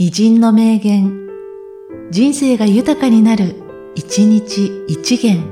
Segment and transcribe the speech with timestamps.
[0.00, 1.26] 偉人の名言、
[2.12, 3.56] 人生が豊かになる、
[3.96, 5.42] 一日一元。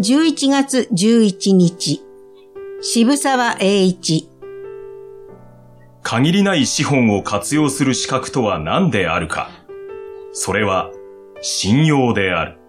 [0.00, 2.02] 11月11日、
[2.80, 4.28] 渋沢栄一。
[6.02, 9.50] 限りない資本を活用する資格とは何であるか。
[10.32, 10.90] それは、
[11.42, 12.63] 信用である。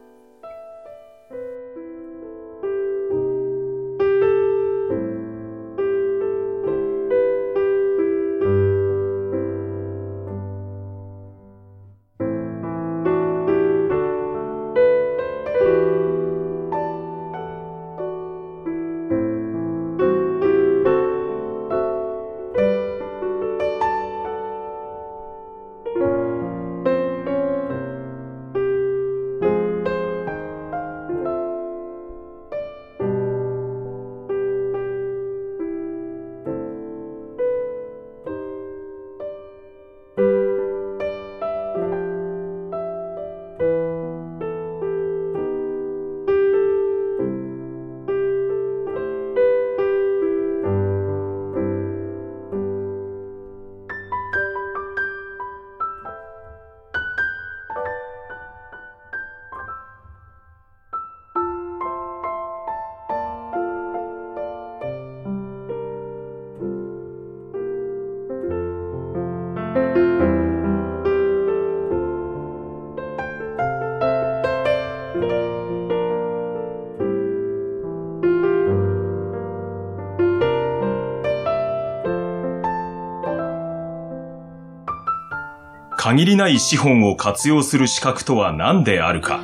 [86.06, 89.42] 限りない資本を活用する資格とは何であるか。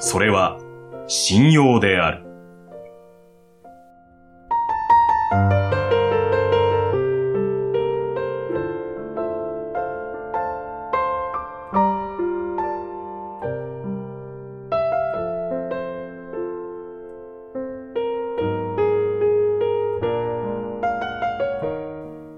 [0.00, 0.58] それは、
[1.06, 2.24] 信用である。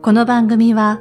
[0.03, 1.00] この番組は、